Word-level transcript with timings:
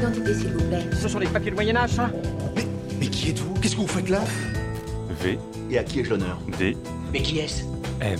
d'identité, 0.00 0.34
s'il 0.34 0.48
vous 0.52 0.68
plaît. 0.68 0.88
Ce 0.92 1.08
sont 1.08 1.18
les 1.18 1.26
papiers 1.28 1.50
de 1.50 1.56
Moyen-Âge, 1.56 1.90
ça 1.90 2.10
Mais, 2.56 2.66
mais 2.98 3.06
qui 3.06 3.30
êtes-vous? 3.30 3.54
Qu'est-ce 3.60 3.76
que 3.76 3.80
vous 3.80 3.86
faites 3.86 4.08
là? 4.08 4.22
V, 5.22 5.38
Et 5.70 5.78
à 5.78 5.84
qui 5.84 6.00
ai-je 6.00 6.10
l'honneur? 6.10 6.38
D, 6.58 6.76
Mais 7.12 7.20
qui 7.22 7.38
est-ce? 7.38 7.64
M. 8.00 8.18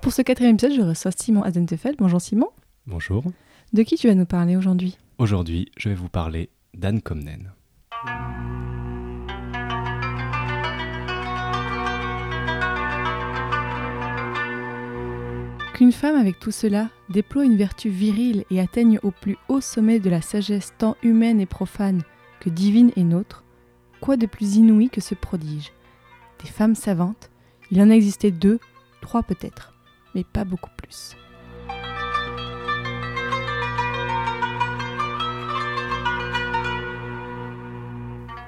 Pour 0.00 0.12
ce 0.12 0.22
quatrième 0.22 0.54
épisode, 0.54 0.74
je 0.76 0.82
reçois 0.82 1.10
Simon 1.16 1.42
Azentefeld. 1.42 1.96
Bonjour 1.98 2.20
Simon. 2.20 2.48
Bonjour. 2.86 3.24
De 3.72 3.82
qui 3.82 3.96
tu 3.96 4.08
vas 4.08 4.14
nous 4.14 4.26
parler 4.26 4.56
aujourd'hui? 4.56 4.98
Aujourd'hui, 5.18 5.70
je 5.76 5.88
vais 5.88 5.94
vous 5.94 6.08
parler 6.08 6.50
d'Anne 6.74 7.00
Comnen. 7.00 7.52
Qu'une 15.74 15.92
femme 15.92 16.16
avec 16.16 16.38
tout 16.38 16.50
cela 16.50 16.90
déploie 17.08 17.44
une 17.44 17.56
vertu 17.56 17.88
virile 17.88 18.44
et 18.50 18.60
atteigne 18.60 18.98
au 19.02 19.10
plus 19.10 19.38
haut 19.48 19.62
sommet 19.62 20.00
de 20.00 20.10
la 20.10 20.20
sagesse 20.20 20.74
tant 20.76 20.96
humaine 21.02 21.40
et 21.40 21.46
profane 21.46 22.02
que 22.40 22.50
divine 22.50 22.92
et 22.96 23.04
nôtre, 23.04 23.42
quoi 24.00 24.18
de 24.18 24.26
plus 24.26 24.56
inouï 24.56 24.90
que 24.90 25.00
ce 25.00 25.14
prodige? 25.14 25.72
Des 26.42 26.50
femmes 26.50 26.74
savantes, 26.74 27.30
il 27.70 27.80
en 27.80 27.88
existait 27.88 28.30
deux, 28.30 28.60
trois 29.00 29.22
peut-être, 29.22 29.72
mais 30.14 30.24
pas 30.24 30.44
beaucoup 30.44 30.70
plus. 30.76 31.16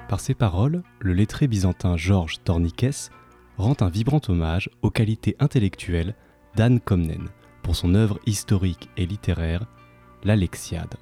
Par 0.07 0.19
ses 0.19 0.35
paroles, 0.35 0.83
le 0.99 1.13
lettré 1.13 1.47
byzantin 1.47 1.97
Georges 1.97 2.43
Torniquès 2.43 3.09
rend 3.57 3.75
un 3.79 3.89
vibrant 3.89 4.21
hommage 4.27 4.69
aux 4.83 4.91
qualités 4.91 5.35
intellectuelles 5.39 6.15
d'Anne 6.55 6.79
Comnen 6.79 7.29
pour 7.63 7.75
son 7.75 7.95
œuvre 7.95 8.19
historique 8.25 8.89
et 8.97 9.05
littéraire, 9.05 9.65
l'Alexiade. 10.23 10.95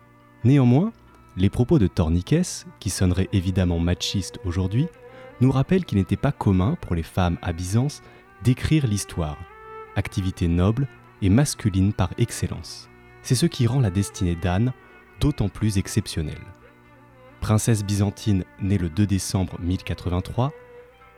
Néanmoins, 0.44 0.92
les 1.38 1.50
propos 1.50 1.80
de 1.80 1.88
Torniquès, 1.88 2.66
qui 2.80 2.90
sonneraient 2.90 3.30
évidemment 3.34 3.80
machistes 3.80 4.40
aujourd'hui, 4.46 4.88
nous 5.42 5.52
rappellent 5.52 5.86
qu'il 5.86 5.98
n'était 5.98 6.16
pas 6.16 6.32
commun 6.32 6.78
pour 6.82 6.96
les 6.96 7.04
femmes 7.04 7.38
à 7.42 7.54
Byzance 7.54 8.02
d'écrire 8.44 8.88
l'histoire, 8.88 9.38
activité 9.96 10.48
noble 10.48 10.88
et 11.22 11.30
masculine 11.30 11.94
par 11.94 12.12
excellence. 12.18 12.90
C'est 13.22 13.36
ce 13.36 13.46
qui 13.46 13.68
rend 13.68 13.80
la 13.80 13.90
destinée 13.90 14.36
d'Anne 14.36 14.74
d'autant 15.20 15.50
plus 15.50 15.78
exceptionnelle. 15.78 16.46
Princesse 17.40 17.84
byzantine 17.84 18.46
née 18.62 18.78
le 18.78 18.90
2 18.90 19.06
décembre 19.06 19.60
1083, 19.60 20.52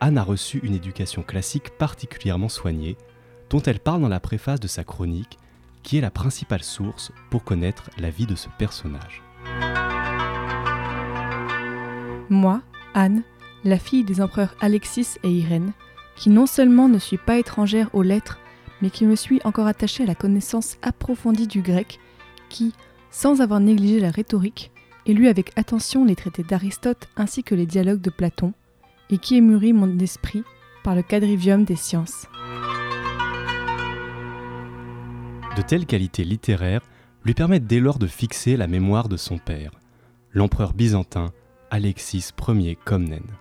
Anne 0.01 0.17
a 0.17 0.23
reçu 0.23 0.59
une 0.63 0.73
éducation 0.73 1.23
classique 1.23 1.71
particulièrement 1.77 2.49
soignée, 2.49 2.97
dont 3.49 3.61
elle 3.61 3.79
parle 3.79 4.01
dans 4.01 4.09
la 4.09 4.19
préface 4.19 4.59
de 4.59 4.67
sa 4.67 4.83
chronique, 4.83 5.37
qui 5.83 5.97
est 5.97 6.01
la 6.01 6.11
principale 6.11 6.63
source 6.63 7.11
pour 7.29 7.43
connaître 7.43 7.89
la 7.97 8.09
vie 8.09 8.25
de 8.25 8.35
ce 8.35 8.49
personnage. 8.57 9.21
Moi, 12.29 12.61
Anne, 12.93 13.21
la 13.63 13.77
fille 13.77 14.03
des 14.03 14.21
empereurs 14.21 14.55
Alexis 14.61 15.17
et 15.23 15.29
Irène, 15.29 15.73
qui 16.15 16.29
non 16.29 16.45
seulement 16.45 16.87
ne 16.87 16.97
suis 16.97 17.17
pas 17.17 17.37
étrangère 17.37 17.89
aux 17.93 18.01
lettres, 18.01 18.39
mais 18.81 18.89
qui 18.89 19.05
me 19.05 19.15
suis 19.15 19.41
encore 19.43 19.67
attachée 19.67 20.03
à 20.03 20.07
la 20.07 20.15
connaissance 20.15 20.77
approfondie 20.81 21.47
du 21.47 21.61
grec, 21.61 21.99
qui, 22.49 22.73
sans 23.11 23.41
avoir 23.41 23.59
négligé 23.59 23.99
la 23.99 24.11
rhétorique, 24.11 24.71
ai 25.05 25.13
lu 25.13 25.27
avec 25.27 25.51
attention 25.55 26.03
les 26.03 26.15
traités 26.15 26.43
d'Aristote 26.43 27.07
ainsi 27.15 27.43
que 27.43 27.55
les 27.55 27.65
dialogues 27.65 28.01
de 28.01 28.09
Platon, 28.09 28.53
et 29.09 29.17
qui 29.17 29.39
mûri 29.41 29.71
mon 29.71 29.99
esprit 29.99 30.43
par 30.83 30.95
le 30.95 31.03
quadrivium 31.03 31.63
des 31.63 31.75
sciences. 31.75 32.27
De 35.55 35.61
telles 35.61 35.85
qualités 35.85 36.25
littéraires 36.25 36.81
lui 37.23 37.33
permettent 37.33 37.65
dès 37.65 37.79
lors 37.79 37.97
de 37.97 38.07
fixer 38.07 38.57
la 38.57 38.67
mémoire 38.67 39.07
de 39.07 39.15
son 39.15 39.37
père, 39.37 39.71
l'empereur 40.33 40.73
byzantin 40.73 41.31
Alexis 41.71 42.31
Ier 42.49 42.77
Comnène. 42.83 43.31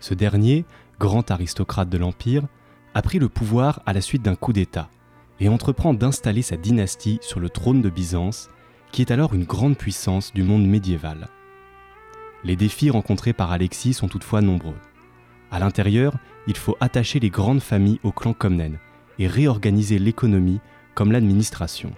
Ce 0.00 0.14
dernier, 0.14 0.64
grand 0.98 1.30
aristocrate 1.30 1.88
de 1.88 1.98
l'Empire, 1.98 2.42
a 2.94 3.02
pris 3.02 3.20
le 3.20 3.28
pouvoir 3.28 3.82
à 3.86 3.92
la 3.92 4.00
suite 4.00 4.22
d'un 4.22 4.34
coup 4.34 4.52
d'État 4.52 4.90
et 5.38 5.48
entreprend 5.48 5.94
d'installer 5.94 6.42
sa 6.42 6.56
dynastie 6.56 7.20
sur 7.22 7.38
le 7.38 7.50
trône 7.50 7.82
de 7.82 7.90
Byzance, 7.90 8.48
qui 8.90 9.02
est 9.02 9.12
alors 9.12 9.32
une 9.32 9.44
grande 9.44 9.76
puissance 9.76 10.32
du 10.32 10.42
monde 10.42 10.66
médiéval. 10.66 11.28
Les 12.42 12.56
défis 12.56 12.90
rencontrés 12.90 13.32
par 13.32 13.52
Alexis 13.52 13.94
sont 13.94 14.08
toutefois 14.08 14.40
nombreux. 14.40 14.78
À 15.52 15.60
l'intérieur, 15.60 16.14
il 16.48 16.56
faut 16.56 16.76
attacher 16.80 17.20
les 17.20 17.30
grandes 17.30 17.62
familles 17.62 18.00
au 18.02 18.10
clan 18.10 18.32
Comnène 18.32 18.78
et 19.20 19.28
réorganiser 19.28 20.00
l'économie 20.00 20.60
comme 20.98 21.12
l'administration. 21.12 21.92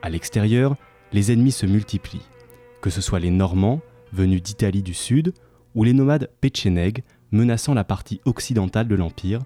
À 0.00 0.08
l'extérieur, 0.08 0.76
les 1.12 1.32
ennemis 1.32 1.52
se 1.52 1.66
multiplient, 1.66 2.26
que 2.80 2.88
ce 2.88 3.02
soit 3.02 3.20
les 3.20 3.28
Normands, 3.28 3.82
venus 4.10 4.42
d'Italie 4.42 4.82
du 4.82 4.94
Sud, 4.94 5.34
ou 5.74 5.84
les 5.84 5.92
nomades 5.92 6.30
Péchénègues, 6.40 7.04
menaçant 7.30 7.74
la 7.74 7.84
partie 7.84 8.22
occidentale 8.24 8.88
de 8.88 8.94
l'Empire, 8.94 9.40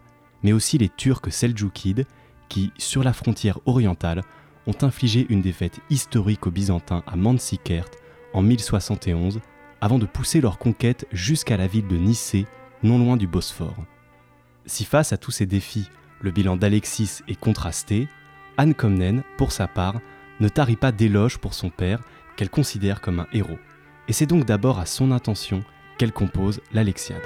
mais 0.44 0.52
aussi 0.52 0.78
les 0.78 0.88
Turcs 0.88 1.32
seldjoukides, 1.32 2.06
qui, 2.48 2.72
sur 2.78 3.02
la 3.02 3.12
frontière 3.12 3.58
orientale, 3.66 4.22
ont 4.68 4.76
infligé 4.82 5.26
une 5.30 5.42
défaite 5.42 5.80
historique 5.90 6.46
aux 6.46 6.52
Byzantins 6.52 7.02
à 7.08 7.16
Manzikert 7.16 7.90
en 8.34 8.42
1071, 8.42 9.40
avant 9.80 9.98
de 9.98 10.06
pousser 10.06 10.40
leur 10.40 10.58
conquête 10.58 11.08
jusqu'à 11.10 11.56
la 11.56 11.66
ville 11.66 11.88
de 11.88 11.96
Nicée, 11.96 12.46
non 12.84 13.00
loin 13.00 13.16
du 13.16 13.26
Bosphore. 13.26 13.84
Si 14.64 14.84
face 14.84 15.12
à 15.12 15.16
tous 15.16 15.32
ces 15.32 15.46
défis, 15.46 15.90
le 16.20 16.30
bilan 16.30 16.54
d'Alexis 16.54 17.22
est 17.26 17.34
contrasté, 17.40 18.06
Anne 18.58 18.74
Comnène, 18.74 19.22
pour 19.36 19.52
sa 19.52 19.68
part, 19.68 20.00
ne 20.40 20.48
tarit 20.48 20.76
pas 20.76 20.92
d'éloges 20.92 21.38
pour 21.38 21.54
son 21.54 21.70
père 21.70 22.00
qu'elle 22.36 22.50
considère 22.50 23.00
comme 23.00 23.20
un 23.20 23.26
héros. 23.32 23.58
Et 24.08 24.12
c'est 24.12 24.26
donc 24.26 24.44
d'abord 24.44 24.78
à 24.78 24.86
son 24.86 25.12
intention 25.12 25.62
qu'elle 25.98 26.12
compose 26.12 26.60
l'Alexiade. 26.72 27.22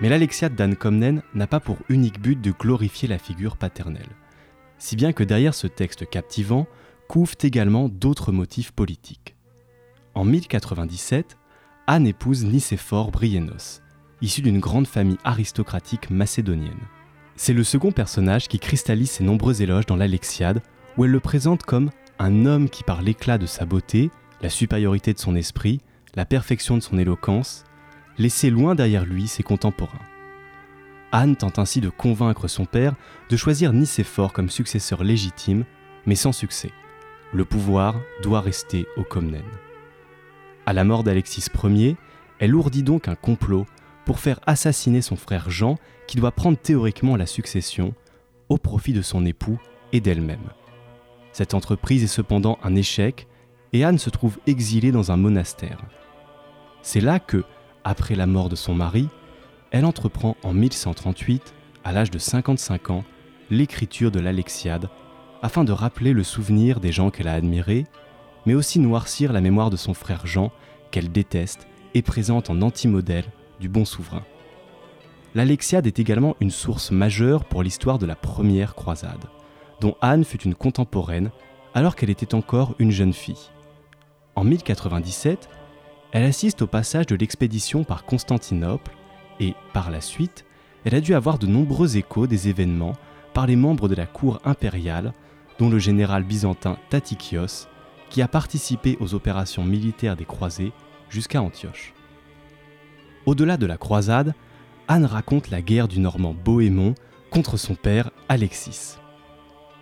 Mais 0.00 0.08
l'Alexiade 0.08 0.54
d'Anne 0.54 0.76
Comnène 0.76 1.22
n'a 1.34 1.46
pas 1.46 1.60
pour 1.60 1.78
unique 1.88 2.20
but 2.20 2.40
de 2.40 2.52
glorifier 2.52 3.08
la 3.08 3.18
figure 3.18 3.56
paternelle, 3.56 4.10
si 4.78 4.96
bien 4.96 5.12
que 5.12 5.24
derrière 5.24 5.54
ce 5.54 5.66
texte 5.66 6.08
captivant 6.08 6.66
couvent 7.08 7.32
également 7.42 7.88
d'autres 7.88 8.32
motifs 8.32 8.72
politiques. 8.72 9.36
En 10.14 10.24
1097, 10.24 11.36
Anne 11.86 12.06
épouse 12.06 12.44
Nicéphore 12.44 13.10
Bryennos, 13.10 13.82
issu 14.20 14.42
d'une 14.42 14.60
grande 14.60 14.86
famille 14.86 15.18
aristocratique 15.24 16.10
macédonienne. 16.10 16.80
C'est 17.36 17.52
le 17.52 17.64
second 17.64 17.90
personnage 17.90 18.48
qui 18.48 18.58
cristallise 18.58 19.10
ses 19.10 19.24
nombreux 19.24 19.62
éloges 19.62 19.86
dans 19.86 19.96
l'Alexiade, 19.96 20.62
où 20.96 21.04
elle 21.04 21.10
le 21.10 21.20
présente 21.20 21.64
comme 21.64 21.90
un 22.18 22.46
homme 22.46 22.68
qui, 22.68 22.84
par 22.84 23.02
l'éclat 23.02 23.38
de 23.38 23.46
sa 23.46 23.64
beauté, 23.64 24.10
la 24.40 24.48
supériorité 24.48 25.12
de 25.12 25.18
son 25.18 25.34
esprit, 25.34 25.80
la 26.14 26.24
perfection 26.24 26.76
de 26.76 26.82
son 26.82 26.98
éloquence, 26.98 27.64
laissait 28.18 28.50
loin 28.50 28.76
derrière 28.76 29.04
lui 29.04 29.26
ses 29.26 29.42
contemporains. 29.42 29.98
Anne 31.10 31.36
tente 31.36 31.58
ainsi 31.58 31.80
de 31.80 31.88
convaincre 31.88 32.48
son 32.48 32.66
père 32.66 32.94
de 33.30 33.36
choisir 33.36 33.72
Nicéphore 33.72 34.32
comme 34.32 34.50
successeur 34.50 35.02
légitime, 35.02 35.64
mais 36.06 36.16
sans 36.16 36.32
succès. 36.32 36.70
Le 37.32 37.44
pouvoir 37.44 37.96
doit 38.22 38.40
rester 38.40 38.86
au 38.96 39.02
Comnène. 39.02 39.42
À 40.66 40.72
la 40.72 40.84
mort 40.84 41.02
d'Alexis 41.02 41.46
Ier, 41.64 41.96
elle 42.38 42.54
ourdit 42.54 42.82
donc 42.82 43.08
un 43.08 43.14
complot 43.16 43.66
pour 44.04 44.18
faire 44.18 44.40
assassiner 44.46 45.02
son 45.02 45.16
frère 45.16 45.50
Jean, 45.50 45.76
qui 46.06 46.16
doit 46.16 46.32
prendre 46.32 46.58
théoriquement 46.58 47.16
la 47.16 47.26
succession, 47.26 47.94
au 48.48 48.58
profit 48.58 48.92
de 48.92 49.02
son 49.02 49.24
époux 49.24 49.58
et 49.92 50.00
d'elle-même. 50.00 50.50
Cette 51.32 51.54
entreprise 51.54 52.04
est 52.04 52.08
cependant 52.08 52.58
un 52.62 52.74
échec, 52.76 53.26
et 53.72 53.84
Anne 53.84 53.98
se 53.98 54.10
trouve 54.10 54.38
exilée 54.46 54.92
dans 54.92 55.10
un 55.10 55.16
monastère. 55.16 55.78
C'est 56.82 57.00
là 57.00 57.18
que, 57.18 57.44
après 57.82 58.14
la 58.14 58.26
mort 58.26 58.48
de 58.48 58.56
son 58.56 58.74
mari, 58.74 59.08
elle 59.70 59.84
entreprend 59.84 60.36
en 60.44 60.52
1138, 60.52 61.54
à 61.82 61.92
l'âge 61.92 62.10
de 62.10 62.18
55 62.18 62.90
ans, 62.90 63.04
l'écriture 63.50 64.10
de 64.10 64.20
l'Alexiade, 64.20 64.88
afin 65.42 65.64
de 65.64 65.72
rappeler 65.72 66.12
le 66.12 66.22
souvenir 66.22 66.78
des 66.78 66.92
gens 66.92 67.10
qu'elle 67.10 67.28
a 67.28 67.34
admirés, 67.34 67.84
mais 68.46 68.54
aussi 68.54 68.78
noircir 68.78 69.32
la 69.32 69.40
mémoire 69.40 69.70
de 69.70 69.76
son 69.76 69.94
frère 69.94 70.26
Jean, 70.26 70.52
qu'elle 70.90 71.10
déteste 71.10 71.66
et 71.94 72.02
présente 72.02 72.50
en 72.50 72.62
anti-modèle 72.62 73.24
du 73.60 73.68
bon 73.68 73.84
souverain. 73.84 74.24
L'Alexiade 75.34 75.86
est 75.86 75.98
également 75.98 76.36
une 76.40 76.50
source 76.50 76.90
majeure 76.90 77.44
pour 77.44 77.62
l'histoire 77.62 77.98
de 77.98 78.06
la 78.06 78.14
première 78.14 78.74
croisade, 78.74 79.24
dont 79.80 79.96
Anne 80.00 80.24
fut 80.24 80.42
une 80.42 80.54
contemporaine 80.54 81.30
alors 81.74 81.96
qu'elle 81.96 82.10
était 82.10 82.34
encore 82.34 82.74
une 82.78 82.92
jeune 82.92 83.12
fille. 83.12 83.50
En 84.36 84.44
1097, 84.44 85.48
elle 86.12 86.24
assiste 86.24 86.62
au 86.62 86.68
passage 86.68 87.06
de 87.06 87.16
l'expédition 87.16 87.82
par 87.82 88.04
Constantinople 88.04 88.92
et, 89.40 89.54
par 89.72 89.90
la 89.90 90.00
suite, 90.00 90.44
elle 90.84 90.94
a 90.94 91.00
dû 91.00 91.14
avoir 91.14 91.38
de 91.38 91.46
nombreux 91.46 91.96
échos 91.96 92.28
des 92.28 92.48
événements 92.48 92.94
par 93.32 93.46
les 93.46 93.56
membres 93.56 93.88
de 93.88 93.96
la 93.96 94.06
cour 94.06 94.40
impériale, 94.44 95.12
dont 95.58 95.68
le 95.68 95.80
général 95.80 96.22
byzantin 96.22 96.78
Tatikios, 96.90 97.66
qui 98.10 98.22
a 98.22 98.28
participé 98.28 98.96
aux 99.00 99.14
opérations 99.14 99.64
militaires 99.64 100.16
des 100.16 100.24
croisés 100.24 100.72
jusqu'à 101.08 101.42
Antioche. 101.42 101.92
Au-delà 103.26 103.56
de 103.56 103.66
la 103.66 103.78
croisade, 103.78 104.34
Anne 104.86 105.06
raconte 105.06 105.50
la 105.50 105.62
guerre 105.62 105.88
du 105.88 105.98
Normand 105.98 106.34
Bohémond 106.34 106.94
contre 107.30 107.56
son 107.56 107.74
père 107.74 108.10
Alexis. 108.28 108.96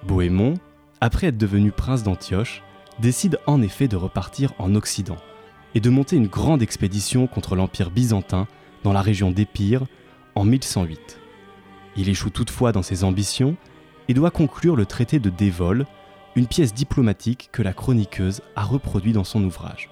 Bohémond, 0.06 0.54
après 1.00 1.28
être 1.28 1.38
devenu 1.38 1.72
prince 1.72 2.04
d'Antioche, 2.04 2.62
décide 3.00 3.40
en 3.46 3.60
effet 3.60 3.88
de 3.88 3.96
repartir 3.96 4.52
en 4.58 4.74
Occident 4.76 5.16
et 5.74 5.80
de 5.80 5.90
monter 5.90 6.16
une 6.16 6.28
grande 6.28 6.62
expédition 6.62 7.26
contre 7.26 7.56
l'Empire 7.56 7.90
byzantin 7.90 8.46
dans 8.84 8.92
la 8.92 9.02
région 9.02 9.32
d'Épire 9.32 9.86
en 10.36 10.44
1108. 10.44 11.18
Il 11.96 12.08
échoue 12.08 12.30
toutefois 12.30 12.70
dans 12.70 12.82
ses 12.82 13.02
ambitions 13.02 13.56
et 14.08 14.14
doit 14.14 14.30
conclure 14.30 14.76
le 14.76 14.86
traité 14.86 15.18
de 15.18 15.30
Dévol, 15.30 15.86
une 16.36 16.46
pièce 16.46 16.74
diplomatique 16.74 17.48
que 17.52 17.62
la 17.62 17.72
chroniqueuse 17.72 18.40
a 18.54 18.62
reproduit 18.62 19.12
dans 19.12 19.24
son 19.24 19.42
ouvrage. 19.42 19.90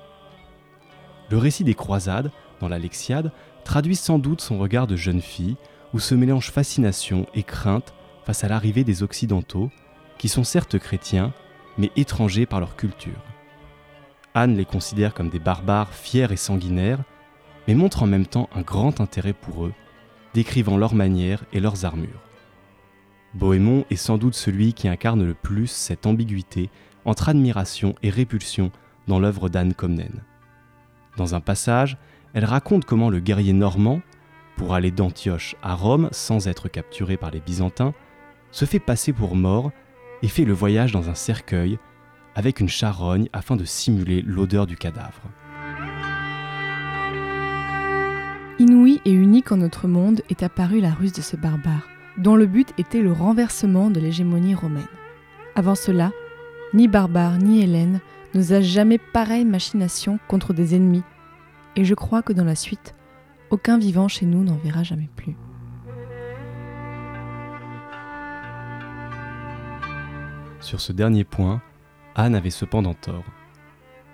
Le 1.31 1.39
récit 1.39 1.65
des 1.65 1.75
croisades, 1.75 2.31
dans 2.61 2.69
l'Alexiade, 2.69 3.33
traduit 3.65 3.97
sans 3.97 4.19
doute 4.19 4.41
son 4.41 4.59
regard 4.59 4.87
de 4.87 4.97
jeune 4.97 5.21
fille, 5.21 5.57
où 5.93 5.99
se 5.99 6.15
mélangent 6.15 6.51
fascination 6.51 7.27
et 7.35 7.43
crainte 7.43 7.95
face 8.25 8.45
à 8.45 8.49
l'arrivée 8.49 8.85
des 8.85 9.03
Occidentaux, 9.03 9.71
qui 10.19 10.29
sont 10.29 10.45
certes 10.45 10.79
chrétiens, 10.79 11.33
mais 11.79 11.91
étrangers 11.97 12.47
par 12.47 12.61
leur 12.61 12.77
culture. 12.77 13.25
Anne 14.35 14.57
les 14.57 14.65
considère 14.65 15.15
comme 15.15 15.31
des 15.31 15.41
barbares 15.41 15.93
fiers 15.93 16.31
et 16.31 16.37
sanguinaires, 16.37 17.03
mais 17.67 17.75
montre 17.75 18.03
en 18.03 18.07
même 18.07 18.27
temps 18.27 18.49
un 18.55 18.63
grand 18.63 19.01
intérêt 19.01 19.33
pour 19.33 19.65
eux, 19.65 19.73
décrivant 20.35 20.77
leurs 20.77 20.95
manières 20.95 21.45
et 21.53 21.61
leurs 21.61 21.85
armures. 21.85 22.23
Bohémond 23.35 23.85
est 23.91 23.97
sans 23.97 24.19
doute 24.19 24.35
celui 24.35 24.73
qui 24.75 24.89
incarne 24.89 25.25
le 25.25 25.35
plus 25.35 25.69
cette 25.69 26.07
ambiguïté 26.07 26.71
entre 27.05 27.29
admiration 27.29 27.95
et 28.03 28.11
répulsion 28.11 28.71
dans 29.07 29.19
l'œuvre 29.19 29.49
d'Anne 29.49 29.75
Comnène. 29.75 30.23
Dans 31.17 31.35
un 31.35 31.41
passage, 31.41 31.97
elle 32.35 32.45
raconte 32.45 32.85
comment 32.85 33.11
le 33.11 33.21
guerrier 33.21 33.53
normand, 33.53 34.01
pour 34.57 34.75
aller 34.75 34.91
d'Antioche 34.91 35.57
à 35.63 35.75
Rome 35.75 36.09
sans 36.13 36.49
être 36.49 36.69
capturé 36.69 37.17
par 37.17 37.31
les 37.31 37.41
Byzantins, 37.41 37.95
se 38.51 38.65
fait 38.65 38.79
passer 38.79 39.13
pour 39.13 39.37
mort 39.37 39.73
et 40.23 40.29
fait 40.29 40.45
le 40.45 40.53
voyage 40.53 40.93
dans 40.93 41.09
un 41.09 41.15
cercueil 41.15 41.79
avec 42.35 42.61
une 42.61 42.69
charogne 42.69 43.29
afin 43.33 43.57
de 43.57 43.65
simuler 43.65 44.23
l'odeur 44.23 44.67
du 44.67 44.77
cadavre. 44.77 45.23
Inouïe 48.59 49.01
et 49.07 49.13
unique 49.13 49.53
en 49.53 49.57
notre 49.57 49.89
monde 49.89 50.21
est 50.29 50.43
apparue 50.43 50.81
la 50.81 50.93
ruse 50.93 51.15
de 51.15 51.23
ce 51.23 51.37
barbare, 51.37 51.89
dont 52.19 52.37
le 52.37 52.47
but 52.47 52.69
était 52.77 53.01
le 53.01 53.13
renversement 53.13 53.91
de 53.91 54.01
l'hégémonie 54.01 54.55
romaine. 54.55 54.85
Avant 55.55 55.75
cela, 55.75 56.13
ni 56.75 56.87
barbare 56.87 57.39
ni 57.39 57.63
Hélène 57.63 58.01
n'osa 58.35 58.61
jamais 58.61 58.99
pareille 58.99 59.47
machination 59.47 60.19
contre 60.29 60.53
des 60.53 60.75
ennemis, 60.75 61.03
et 61.81 61.85
je 61.87 61.95
crois 61.95 62.21
que 62.21 62.35
dans 62.35 62.45
la 62.45 62.55
suite, 62.55 62.95
aucun 63.49 63.79
vivant 63.79 64.07
chez 64.07 64.27
nous 64.27 64.45
n'en 64.45 64.57
verra 64.57 64.83
jamais 64.83 65.09
plus. 65.17 65.35
Sur 70.61 70.83
ce 70.83 70.93
dernier 70.93 71.25
point, 71.25 71.63
Anne 72.15 72.35
avait 72.35 72.51
cependant 72.51 72.93
tort. 72.93 73.25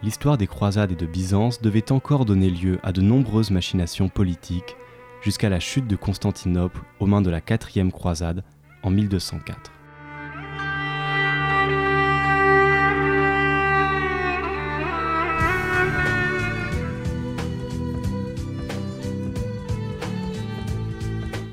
L'histoire 0.04 0.38
des 0.38 0.46
croisades 0.46 0.92
et 0.92 0.94
de 0.94 1.06
Byzance 1.06 1.60
devait 1.60 1.90
encore 1.90 2.24
donner 2.24 2.50
lieu 2.50 2.78
à 2.84 2.92
de 2.92 3.00
nombreuses 3.00 3.50
machinations 3.50 4.08
politiques 4.08 4.76
jusqu'à 5.20 5.48
la 5.48 5.58
chute 5.58 5.88
de 5.88 5.96
Constantinople 5.96 6.82
aux 7.00 7.06
mains 7.06 7.22
de 7.22 7.30
la 7.30 7.40
quatrième 7.40 7.90
croisade 7.90 8.44
en 8.84 8.90
1204. 8.90 9.72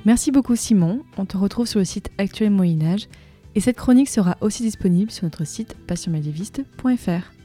Merci 0.05 0.31
beaucoup 0.31 0.57
Simon, 0.57 1.03
on 1.17 1.25
te 1.25 1.37
retrouve 1.37 1.65
sur 1.65 1.79
le 1.79 1.85
site 1.85 2.11
Actuel 2.17 2.51
Moyen 2.51 2.81
Âge 2.81 3.07
et 3.55 3.61
cette 3.61 3.77
chronique 3.77 4.09
sera 4.09 4.35
aussi 4.41 4.61
disponible 4.63 5.11
sur 5.11 5.23
notre 5.23 5.45
site 5.45 5.77
passionmédiéviste.fr. 5.87 7.42